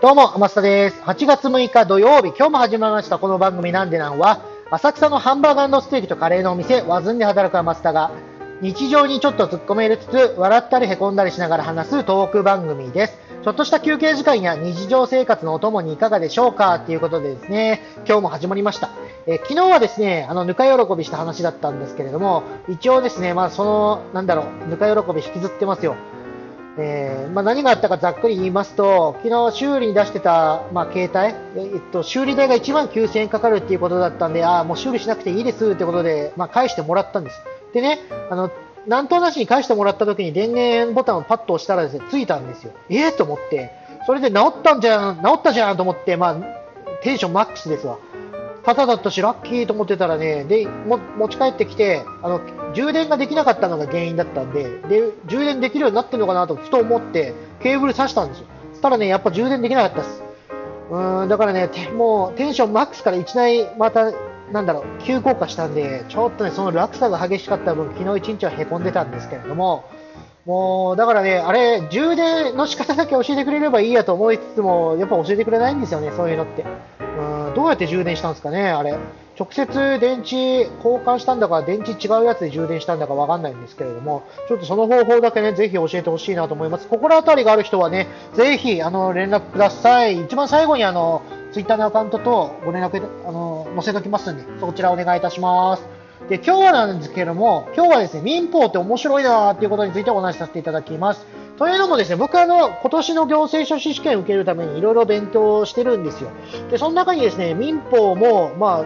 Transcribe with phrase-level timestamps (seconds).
[0.00, 1.00] どうも、天下です。
[1.00, 8.12] 8月6日土曜日、今日も始まりましたこの番組なんでなんは、浅草のハンバーガーステーキとカレーのお店、ワズンで働く天下が、
[8.60, 13.18] 日常にちょっと突っ込めるつつ、笑ったり凹んだりしながら話すトーク番組です。
[13.42, 16.78] ちょっとした休憩時間や日常生活のお供にいかがでしょうか？
[16.78, 18.90] ということでですね、今日も始まりました。
[19.26, 25.96] え昨日はですね、あの、ぬか喜びした話だったんですけれども、一応ですね、まあ、その、なんだろう、ぬか喜び引きずってますよ。
[26.80, 37.42] えー、まあ、何があったかざっくり言いますと、昨日修理に出してた、まあ、携帯、えっと、修理代が1万9000円かかるっていうことだったんで、あ、もう修理しなくていいですってことで、まあ、返してもらったんです。
[37.74, 37.98] でね、
[38.30, 38.50] あの、
[38.86, 42.72] なんとなしに返してもらった時に電源ボタンをパッと押したらですね、ついたんですよ。
[42.88, 43.72] ええー、と思って、
[44.06, 46.36] それで治ったんじゃん、治ったじゃんと思って、まあ、
[47.02, 47.98] テンションマックスですわ。
[48.64, 52.40] ただだったし、ラッキーと思ってたらね、で、も持ち帰ってきて、あの、
[52.74, 58.46] 充電ができなかったのが原因だったんで、で、充電できるようになってるのかなとふと思って、ケーブル挿したんですよ。
[58.74, 60.22] したらね、やっぱ充電できなかったです。
[60.90, 64.12] うん、だからね、もうテンションマックスから1台また、
[64.52, 69.84] なんだろう、急降下したんで、ちょっとね、その落差が激しかった分、昨日1日は凹んでたんですけれども、
[70.48, 76.64] もう、だからね、あれ、充電の仕方だけ教えてくれればいいやと思いつつも、やっぱ教えてくれないんですよね、そういうのって。
[77.00, 78.96] うん、どうやって充電したんですかね、あれ。
[79.38, 86.88] 直接電池交換したんだか、電池違うやつで充電したんだかわかんないんですけれども、ちょっとその方法だけね、ぜひ教えてほしいなと思います。
[86.88, 90.18] 心当たりがある人はね、ぜひ、あの、連絡ください。
[90.18, 91.20] 一番最後にあの、
[91.52, 95.97] ツイッターのアカウントとご連絡、あの、載せときますんで、そちらお願いいたします。
[96.28, 101.26] で、今日はなんですけども、今日はですね、民法って面白いなーっていうことについてお話しさせていただきます。
[101.56, 106.30] というのもですね、僕はあの、今年の行政書士試験を受けるためにいろいろ勉強してるんですよ。
[106.70, 108.84] で、その中にですね、民法も、まあ、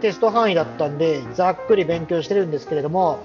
[0.00, 3.20] テスト範囲だったんで、ざっくり勉強してるんですけれども、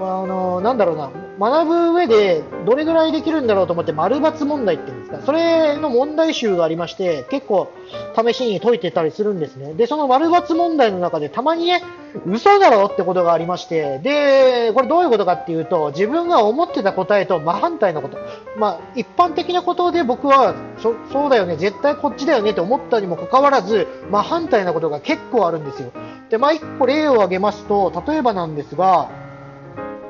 [0.00, 7.72] あの、なんだろうな、学ぶ上でどれぐらいできるんだろうと思って、丸抜問題っていうんですか、それの問題集がありまして、結構
[8.16, 9.74] 試しに解いてたりするんですね。
[9.74, 11.82] で、その丸抜問題の中でたまにね、
[12.26, 18.18] 嘘だろってことがありまして、で、これどういうことかっていうと、自分が思ってた答えと真反対のこと。
[18.56, 25.92] まあ、一般的なことで僕は、そそうだよね、絶対こっちだよねって思ったにもかかわらず、真反対なことが結構あるんですよ。
[26.30, 29.08] で、まあ、一個例を挙げますと、例えばなんですが、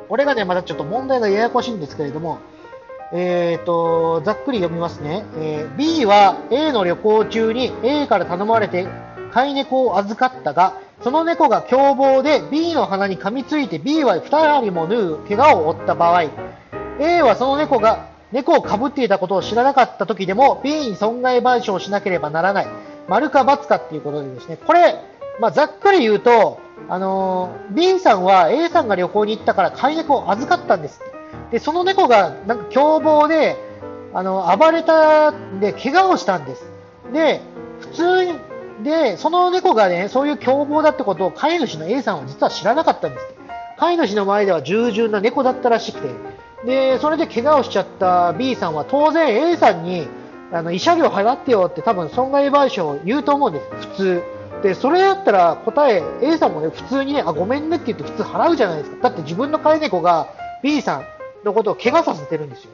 [0.09, 2.39] これがね、まだちょっと問題がややこしいんですけれども、
[3.13, 8.87] えーと、ざっくり読みますね、えー、B は A の旅行中に A から頼まれて
[9.33, 16.25] 飼い猫を預かったが、その猫が凶暴で B の鼻に噛みついて B は2人も縫う怪我を負った場合、
[17.01, 22.67] A はその猫が猫をかぶっていたことを知らなかった時でも B に損害賠償をしなければならない。
[23.09, 24.95] 丸か×かっていうことでですね、これ、
[25.41, 31.01] まあ、ざっくり言うと、あのー、B さんは A さんが旅行に行ったから飼い猫を預かったんです
[31.51, 33.57] で、その猫がなんか凶暴で、
[34.13, 36.65] あの、暴れたんで、怪我をしたんです。
[37.13, 37.41] で、
[37.81, 38.35] 普通に、
[38.83, 43.27] で、その猫がね、そういう凶暴だってことを飼い主の A さんは実は知らなかったんです。
[43.79, 46.09] 飼い主の前では従順な猫だったらしくて、
[46.65, 50.09] で、それで怪我をしちゃった B さんは当然 A さんに、
[50.53, 54.23] あの、慰謝料払ってよって多分損害賠償を言うと思うんです、普通。
[54.63, 59.09] で、それだったら答え、A さんもね、普通にね、あ、ごめんねって言って普通払うじゃないですか。
[59.09, 60.29] だって自分の飼い猫が
[60.63, 61.05] B さん
[61.45, 62.71] のことを怪我させてるんですよ。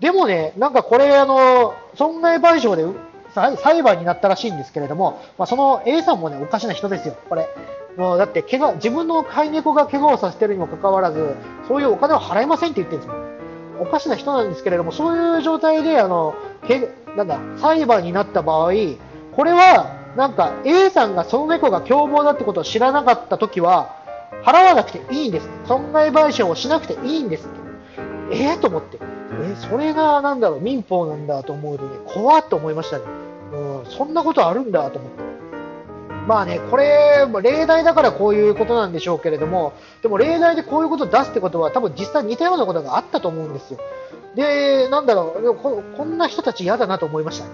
[0.00, 2.86] でもね、なんかこれ、あの、損害賠償で
[3.34, 7.48] 裁判になったらしいんですけれども、まあ、その A さんもね、おかしな人ですよ、これ。
[7.96, 11.34] もうだって怪我、自分の飼い猫が怪我をさせてるにもかかわらず、
[11.66, 13.36] そういうお金を払いませんって言ってるんですよ。
[13.80, 16.34] おかしな人なんですけれども、そういう状態で、あの、
[16.66, 18.72] けなんだ、裁判になった場合、
[19.34, 23.96] これは、なんか A さんがその猫が凶暴だってことを知らなかったときは、
[24.44, 25.48] 払わなくていいんです。
[25.66, 27.48] 損害賠償をしなくていいんです。
[27.48, 27.65] え
[28.30, 28.98] えー、と思って。
[29.00, 33.04] え、それがなんだろう、民法なんだと思うとね、怖っと思いましたね。
[33.52, 35.26] うん、そんなことあるんだと思って。
[36.26, 43.78] まあね、これ、例題だからこういうことなんでしょうけれども、でも例題でこういうことを出すってことは、多分実際似たようなことがあったと思うんですよ。
[44.34, 47.46] で、なんだろう、ここんな人たち嫌だなと思いました。
[47.46, 47.50] うん、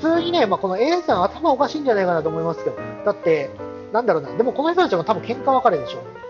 [0.00, 3.50] 普通にね、まあ、この A さん頭おかしいんじゃないかなと思いますけど、だって、
[3.92, 6.25] なんだろうな、でもこの人たちも多分喧嘩別れでしょう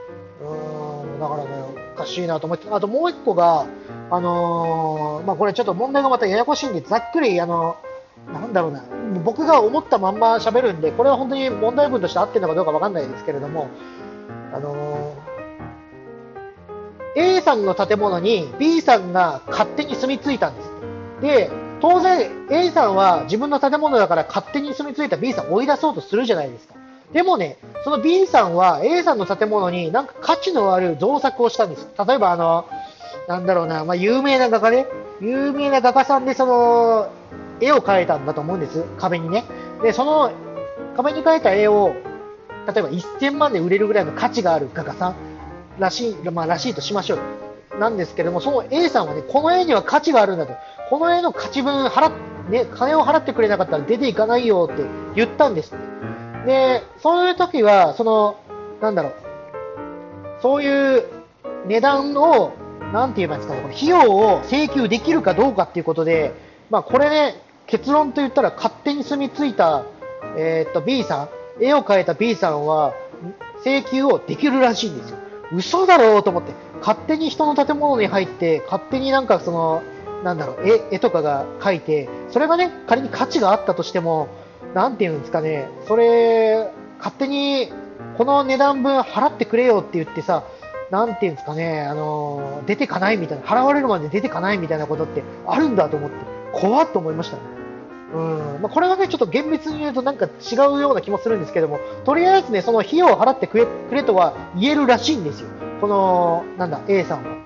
[1.19, 1.51] だからね、
[1.95, 3.67] おかしいなと思って、あともう一個が、
[4.11, 7.77] あのー、まあ、これちょっと問題がまたややこしいんで、ざっくり、あの、
[8.33, 8.85] なんだろうな、
[9.25, 13.69] 僕が思ったまんま喋るんで、これは本当に問題文として合ってるのかどうかわかんないですけれども、
[14.53, 20.71] あのー、A さんの建物に B さんが勝手に住み着いたんです。
[21.23, 26.75] で、当然 A さんは自分の建物だから勝手に住み着いた B さんを追い出そうとするじゃないですか。
[27.13, 31.89] でもね、その B さんは A さんの建物になんか価値のある造作をしたんです。
[32.07, 32.67] 例えばあの、
[33.29, 34.87] なんだろうな、まあ、有名な画家ね、
[35.21, 37.11] 有名な画家さんでその、
[37.61, 39.45] 絵を描いたんだと思うんです、壁にね。
[39.83, 40.31] で、その
[40.97, 41.95] 壁に描いた絵を、
[42.67, 45.15] 例えば1000万で売れるぐらいの価値がある画家さん
[45.79, 47.79] らしい、まあ、らしいとしましょう。
[47.79, 50.55] なんですけども、その A さんはね、この絵には価値があるんだと。
[50.91, 52.13] この絵の価値分払っ、
[52.49, 54.83] ね、金を払ってくれなかったら出ていかないよって
[55.15, 55.75] 言ったんです。
[56.47, 58.37] で、そういう時は、その、
[58.81, 59.15] なんだろう、
[60.41, 61.05] そういう
[61.67, 62.53] 値段を、
[62.93, 66.33] なんて言えばいいんですかね、この費用を請求できるかどうかっていうことで、
[66.71, 69.85] まあこれね、結論と言ったら勝手に住み着いた、
[70.37, 72.95] えー、っと B さん、絵を描いた B さんは
[73.65, 75.19] 請求をできるらしいんですよ。
[75.53, 79.83] 嘘だろうと思って、勝手に人の建物に入って、勝手になんかその、
[80.23, 84.29] なんだろう、絵絵とかが描いて、それがね、仮に価値があったとしても、
[84.75, 87.73] なんていうんですかね、それ、勝手に
[88.17, 90.45] この値段分払ってくれよって言ってさ、
[90.91, 96.17] なんていうんですかね、あの出てかないみたいな、払われるまで出てかないみたいなことってあるんだと思って、
[96.53, 97.43] 怖っと思いましたね。
[98.15, 105.49] うんまあ、これはね、ちょっと厳密に言うとなんか違うような気もするんですけども、とりあえずね、その費用を払ってくれくれとは言えるらしいんですよ。
[105.81, 107.37] この、なんだ、A さんは。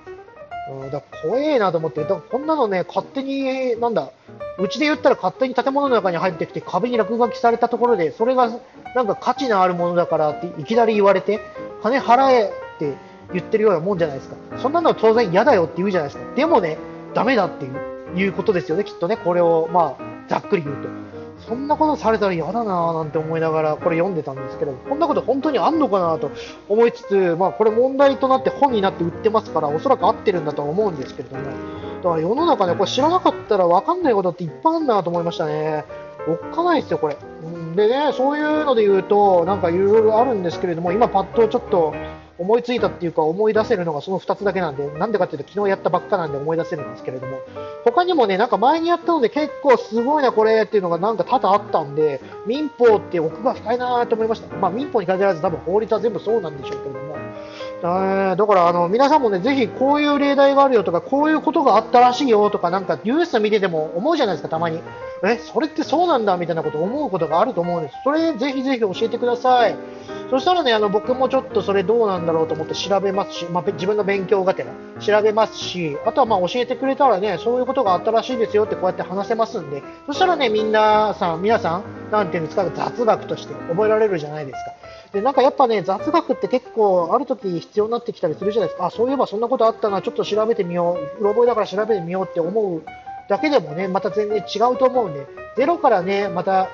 [0.83, 4.11] うん、だ怖えなと思って、だこんなのね、勝手に、なんだ、
[4.59, 8.49] うちで言ったら勝手に建物の中に入ってきて壁に落書きされたところで、それが
[8.95, 11.39] なんか価値のあるものだからっていきなり言われて、
[11.81, 12.95] 金払えって
[13.33, 14.35] 言ってるようなもんじゃないですか。
[14.57, 16.35] そんなのは当然嫌だよって言うじゃないですか。
[16.35, 16.77] でもね、
[17.13, 19.17] ダメだっていういうことですよね、きっとね。
[19.17, 20.89] これを、まあ、ざっくり言うと。
[21.47, 26.29] そんなことされたら嫌だなぁなんて思いながらこれ読んでたんですけど、こんなこと本当にあんのかなと
[26.69, 31.43] 思いつつ、まあこれ問題となって本になって売ってますから、おそらく合ってるんだと思うんですけれども、
[32.01, 35.85] だから世の中ね、これ知らなかったら分かんないことっていっぱいあるなと思いましたね。
[36.27, 37.17] おっかないですよ、これ。
[37.75, 41.93] でね、そういうので言うと、なんかいろいろあるんですけれども、今パッとちょっと
[42.37, 47.39] 思いついたっていうか思い出せるのがその2つだけなんで、なんでかっていうと昨日やったばっかなんで思い出せるんですけれども、
[47.85, 54.55] 他にもね、なんか前にやったので結構すごいなこれっていうのがなんか多々あったんで、民法って奥が深いなと思いました。
[54.57, 57.15] まあ民法に限らず多分法律は全部そうなんでしょうけれども、
[57.81, 64.81] だからあの皆さんもね、ぜひこういう例題があるよとか、こういうことがあったらしいよとか、なんかニュース見てても思うじゃないですか、たまに。
[65.23, 67.95] え、それってそうなんだみたいなこと思うことがあると思うんです。
[68.03, 69.75] それぜひぜひ教えてください。
[70.31, 84.71] そしたらね、あの僕もちょっとそれどうなんだろうと思って調べますし、まあ、自分の勉強がてら調べますし、あとはまあ教えてくれたらね、そういうことがあったらしいですよってこうやって話せますんで、そしたらね、みんなさん、皆さん、なていうんですか、雑学として覚えられるじゃないですか。
[85.11, 88.85] で、なんかやっぱね、雑学って結構ある時必要になってきたりするじゃないですか。
[88.85, 91.21] あ、そういえばそんなことあったな、ちょっと調べてみよう。
[91.21, 92.83] うろ覚えだから調べてみようって思う
[93.27, 95.27] だけでもね、また全然違うと思うんで、
[95.57, 96.69] ゼロからね、また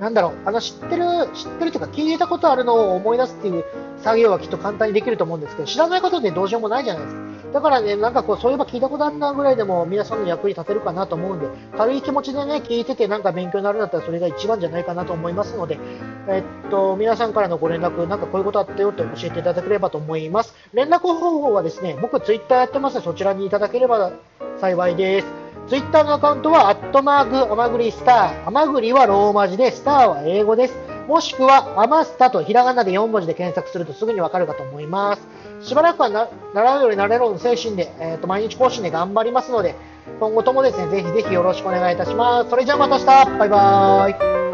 [0.00, 1.04] なんだろう、あの知ってる、
[1.34, 3.64] 知ってるというか聞いたことあるのを思い出すっていう
[3.98, 7.20] 作業はきっと簡単にできると思うんですけど、知らないことでどうしようもないじゃないですか。
[7.52, 15.78] だからね、なんかこう、そういえば聞いたことあるなぐらいでも皆さんの役に立てるかなと思うんで、軽い気持ちでね、聞いててなんか勉強になるんだったらそれが一番じゃないかなと思いますので、
[16.28, 20.54] えっと、皆さんからのご連絡、なんかこういうことあったよって教えていただければと思います。
[20.72, 24.12] 連絡方法はですね、僕ツイッターやってますので、そちらにいただければ
[24.60, 25.39] 幸いです。
[25.70, 28.48] ツイッターのアカウントは、アットマーク、アマグリスター。
[28.48, 30.74] アマグリはローマ字で、スターは英語です。
[31.06, 35.28] もしくは、アマスタとひらがなで4文字で検索するとすぐにわかるかと思います。
[35.60, 39.76] しばらくはな習うようになれるの精神で、えっ、ー、と、毎日更新で頑張りますので、
[40.18, 42.50] 今後ともですね、ぜひぜひよろしくお願いいたします。
[42.50, 44.49] それじゃあまた明日バイバーイ